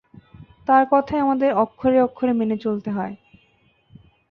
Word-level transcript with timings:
তার 0.67 0.83
কথাই 0.91 1.19
আমাদের 1.19 1.49
অক্ষরে 1.55 1.99
অক্ষরে 2.01 2.33
মেনে 2.33 2.57
চলতে 2.57 2.89
হয়। 2.91 3.13